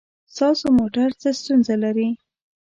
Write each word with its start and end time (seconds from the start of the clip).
ستاسو 0.33 0.65
موټر 0.77 1.09
څه 1.21 1.29
ستونزه 1.39 1.75
لري؟ 1.83 2.09